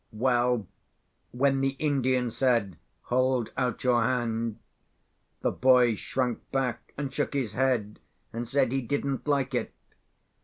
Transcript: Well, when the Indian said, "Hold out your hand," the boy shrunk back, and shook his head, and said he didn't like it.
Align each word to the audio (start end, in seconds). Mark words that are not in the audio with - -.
Well, 0.13 0.65
when 1.29 1.61
the 1.61 1.73
Indian 1.77 2.31
said, 2.31 2.75
"Hold 3.03 3.51
out 3.55 3.83
your 3.83 4.01
hand," 4.01 4.57
the 5.41 5.51
boy 5.51 5.93
shrunk 5.93 6.39
back, 6.51 6.91
and 6.97 7.13
shook 7.13 7.35
his 7.35 7.53
head, 7.53 7.99
and 8.33 8.47
said 8.47 8.71
he 8.71 8.81
didn't 8.81 9.27
like 9.27 9.53
it. 9.53 9.75